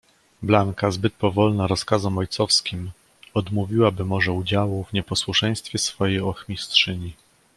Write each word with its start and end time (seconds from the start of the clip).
"Blanka 0.43 0.91
zbyt 0.91 1.13
powolna 1.13 1.67
rozkazom 1.67 2.17
ojcowskim, 2.17 2.91
odmówiłaby 3.33 4.05
może 4.05 4.31
udziału 4.31 4.83
w 4.83 4.93
nieposłuszeństwie 4.93 5.77
swojej 5.77 6.19
ochmistrzyni." 6.19 7.13